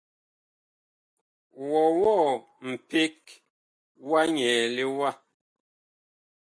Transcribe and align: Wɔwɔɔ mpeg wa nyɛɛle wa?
Wɔwɔɔ 1.69 2.25
mpeg 2.69 3.17
wa 4.07 4.19
nyɛɛle 4.33 4.83
wa? 4.97 5.09